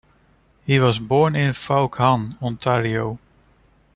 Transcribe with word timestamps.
He 0.65 0.79
was 0.79 0.97
born 0.97 1.35
in 1.35 1.53
Vaughan, 1.53 2.35
Ontario. 2.41 3.19